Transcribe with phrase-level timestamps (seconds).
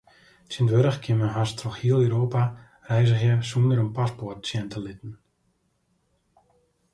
[0.53, 2.41] Tsjintwurdich kin men hast troch hiel Europa
[2.93, 5.13] reizgje sûnder in paspoart sjen te litten.